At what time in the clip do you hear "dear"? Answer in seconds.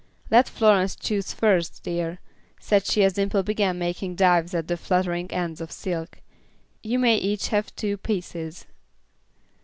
1.83-2.17